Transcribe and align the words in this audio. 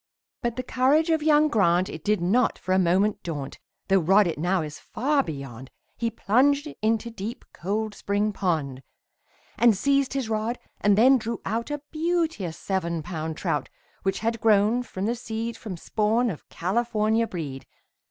But 0.41 0.55
the 0.55 0.63
courage 0.63 1.11
of 1.11 1.21
young 1.21 1.47
Grant, 1.47 1.87
It 1.87 2.03
did 2.03 2.21
not 2.21 2.57
for 2.57 2.73
a 2.73 2.79
moment 2.79 3.21
daunt, 3.21 3.59
Though 3.87 3.99
rod 3.99 4.25
it 4.25 4.39
now 4.39 4.63
is 4.63 4.79
far 4.79 5.21
beyond, 5.21 5.69
He 5.95 6.09
plunged 6.09 6.67
into 6.81 7.11
deep, 7.11 7.45
cold 7.53 7.93
spring 7.93 8.33
pond. 8.33 8.81
And 9.59 9.77
seized 9.77 10.13
his 10.13 10.27
rod 10.27 10.57
and 10.79 10.97
then 10.97 11.19
drew 11.19 11.39
out 11.45 11.69
A 11.69 11.83
beauteous 11.91 12.57
seven 12.57 13.03
pound 13.03 13.37
trout, 13.37 13.69
Which 14.01 14.21
had 14.21 14.41
grown 14.41 14.81
from 14.81 15.05
the 15.05 15.13
seed 15.13 15.55
From 15.55 15.77
spawn 15.77 16.31
of 16.31 16.49
California 16.49 17.27
breed. 17.27 17.67